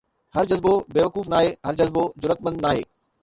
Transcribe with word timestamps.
هر 0.35 0.45
جذبو 0.45 0.83
بيوقوف 0.93 1.27
ناهي، 1.33 1.49
هر 1.65 1.73
جذبو 1.73 2.13
جرئتمند 2.21 2.61
ناهي 2.61 2.83